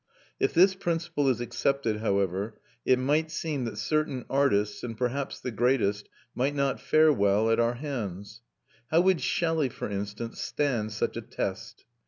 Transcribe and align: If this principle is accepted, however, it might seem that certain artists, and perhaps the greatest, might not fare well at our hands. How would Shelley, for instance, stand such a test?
If 0.39 0.55
this 0.55 0.73
principle 0.73 1.27
is 1.29 1.41
accepted, 1.41 1.97
however, 1.97 2.59
it 2.85 2.97
might 2.97 3.29
seem 3.29 3.65
that 3.65 3.77
certain 3.77 4.25
artists, 4.31 4.81
and 4.83 4.97
perhaps 4.97 5.39
the 5.39 5.51
greatest, 5.51 6.09
might 6.33 6.55
not 6.55 6.79
fare 6.81 7.13
well 7.13 7.51
at 7.51 7.59
our 7.59 7.75
hands. 7.75 8.41
How 8.89 9.01
would 9.01 9.21
Shelley, 9.21 9.69
for 9.69 9.87
instance, 9.91 10.41
stand 10.41 10.91
such 10.91 11.17
a 11.17 11.21
test? 11.21 11.85